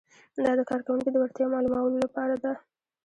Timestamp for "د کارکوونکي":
0.59-1.09